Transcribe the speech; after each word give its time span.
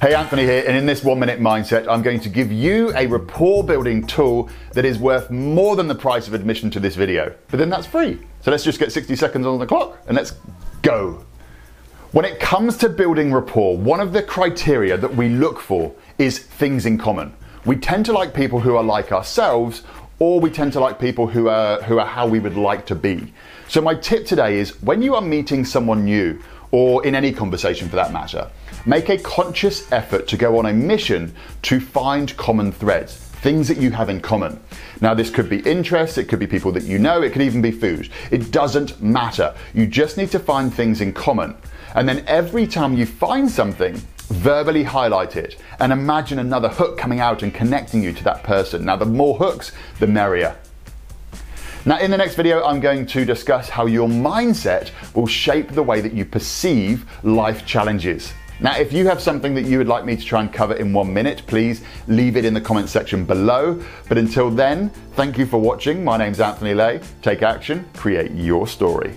Hey, 0.00 0.14
Anthony 0.14 0.44
here, 0.44 0.64
and 0.66 0.74
in 0.78 0.86
this 0.86 1.04
one 1.04 1.18
minute 1.18 1.40
mindset, 1.40 1.86
I'm 1.86 2.00
going 2.00 2.20
to 2.20 2.30
give 2.30 2.50
you 2.50 2.90
a 2.96 3.06
rapport 3.06 3.62
building 3.62 4.06
tool 4.06 4.48
that 4.72 4.86
is 4.86 4.98
worth 4.98 5.30
more 5.30 5.76
than 5.76 5.88
the 5.88 5.94
price 5.94 6.26
of 6.26 6.32
admission 6.32 6.70
to 6.70 6.80
this 6.80 6.96
video. 6.96 7.34
But 7.48 7.58
then 7.58 7.68
that's 7.68 7.86
free. 7.86 8.18
So 8.40 8.50
let's 8.50 8.64
just 8.64 8.78
get 8.78 8.92
60 8.92 9.14
seconds 9.14 9.46
on 9.46 9.58
the 9.58 9.66
clock 9.66 9.98
and 10.06 10.16
let's 10.16 10.36
go. 10.80 11.22
When 12.12 12.24
it 12.24 12.40
comes 12.40 12.78
to 12.78 12.88
building 12.88 13.30
rapport, 13.30 13.76
one 13.76 14.00
of 14.00 14.14
the 14.14 14.22
criteria 14.22 14.96
that 14.96 15.14
we 15.14 15.28
look 15.28 15.60
for 15.60 15.94
is 16.16 16.38
things 16.38 16.86
in 16.86 16.96
common. 16.96 17.34
We 17.66 17.76
tend 17.76 18.06
to 18.06 18.14
like 18.14 18.32
people 18.32 18.58
who 18.58 18.76
are 18.76 18.82
like 18.82 19.12
ourselves, 19.12 19.82
or 20.20 20.38
we 20.38 20.50
tend 20.50 20.72
to 20.74 20.80
like 20.80 21.00
people 21.00 21.26
who 21.26 21.48
are, 21.48 21.82
who 21.82 21.98
are 21.98 22.06
how 22.06 22.28
we 22.28 22.38
would 22.38 22.56
like 22.56 22.86
to 22.86 22.94
be. 22.94 23.32
So, 23.68 23.80
my 23.80 23.94
tip 23.94 24.26
today 24.26 24.58
is 24.58 24.80
when 24.82 25.02
you 25.02 25.14
are 25.14 25.22
meeting 25.22 25.64
someone 25.64 26.04
new, 26.04 26.40
or 26.70 27.04
in 27.04 27.14
any 27.14 27.32
conversation 27.32 27.88
for 27.88 27.96
that 27.96 28.12
matter, 28.12 28.48
make 28.86 29.08
a 29.08 29.18
conscious 29.18 29.90
effort 29.90 30.28
to 30.28 30.36
go 30.36 30.58
on 30.58 30.66
a 30.66 30.72
mission 30.72 31.34
to 31.62 31.80
find 31.80 32.36
common 32.36 32.70
threads, 32.70 33.16
things 33.16 33.66
that 33.68 33.78
you 33.78 33.90
have 33.90 34.08
in 34.08 34.20
common. 34.20 34.60
Now, 35.00 35.14
this 35.14 35.30
could 35.30 35.48
be 35.48 35.60
interests, 35.60 36.18
it 36.18 36.28
could 36.28 36.38
be 36.38 36.46
people 36.46 36.70
that 36.72 36.84
you 36.84 36.98
know, 36.98 37.22
it 37.22 37.32
could 37.32 37.42
even 37.42 37.62
be 37.62 37.72
food. 37.72 38.10
It 38.30 38.50
doesn't 38.52 39.02
matter. 39.02 39.54
You 39.74 39.86
just 39.86 40.16
need 40.16 40.30
to 40.32 40.38
find 40.38 40.72
things 40.72 41.00
in 41.00 41.12
common. 41.12 41.56
And 41.94 42.08
then 42.08 42.24
every 42.26 42.66
time 42.66 42.94
you 42.94 43.06
find 43.06 43.50
something, 43.50 44.00
verbally 44.30 44.84
highlight 44.84 45.36
it 45.36 45.56
and 45.80 45.92
imagine 45.92 46.38
another 46.38 46.68
hook 46.68 46.96
coming 46.96 47.20
out 47.20 47.42
and 47.42 47.52
connecting 47.52 48.02
you 48.02 48.12
to 48.12 48.24
that 48.24 48.42
person. 48.42 48.84
Now, 48.84 48.96
the 48.96 49.06
more 49.06 49.36
hooks, 49.36 49.72
the 49.98 50.06
merrier. 50.06 50.56
Now, 51.86 51.98
in 51.98 52.10
the 52.10 52.16
next 52.18 52.34
video, 52.34 52.62
I'm 52.64 52.80
going 52.80 53.06
to 53.06 53.24
discuss 53.24 53.68
how 53.68 53.86
your 53.86 54.08
mindset 54.08 54.90
will 55.14 55.26
shape 55.26 55.72
the 55.72 55.82
way 55.82 56.00
that 56.00 56.12
you 56.12 56.24
perceive 56.24 57.06
life 57.24 57.64
challenges. 57.64 58.32
Now, 58.60 58.76
if 58.76 58.92
you 58.92 59.06
have 59.06 59.22
something 59.22 59.54
that 59.54 59.64
you 59.64 59.78
would 59.78 59.88
like 59.88 60.04
me 60.04 60.16
to 60.16 60.22
try 60.22 60.42
and 60.42 60.52
cover 60.52 60.74
in 60.74 60.92
one 60.92 61.12
minute, 61.14 61.42
please 61.46 61.82
leave 62.06 62.36
it 62.36 62.44
in 62.44 62.52
the 62.52 62.60
comment 62.60 62.90
section 62.90 63.24
below. 63.24 63.82
But 64.08 64.18
until 64.18 64.50
then, 64.50 64.90
thank 65.14 65.38
you 65.38 65.46
for 65.46 65.58
watching. 65.58 66.04
My 66.04 66.18
name's 66.18 66.40
Anthony 66.40 66.74
Lay. 66.74 67.00
Take 67.22 67.42
action, 67.42 67.88
create 67.94 68.32
your 68.32 68.66
story. 68.66 69.16